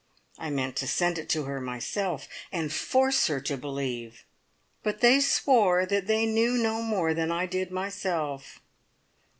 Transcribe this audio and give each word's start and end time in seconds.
I 0.39 0.49
meant 0.49 0.75
to 0.77 0.87
send 0.87 1.19
it 1.19 1.29
to 1.29 1.43
her 1.43 1.61
myself, 1.61 2.27
and 2.51 2.73
force 2.73 3.27
her 3.27 3.39
to 3.41 3.55
believe. 3.55 4.23
But 4.81 5.01
they 5.01 5.19
swore 5.19 5.85
that 5.85 6.07
they 6.07 6.25
knew 6.25 6.53
no 6.53 6.81
more 6.81 7.13
than 7.13 7.31
I 7.31 7.45
did 7.45 7.69
myself. 7.69 8.59